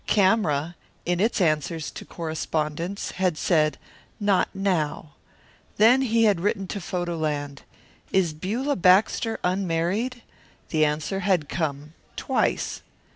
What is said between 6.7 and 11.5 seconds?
Photo Land: "Is Beulah Baxter unmarried?" The answer had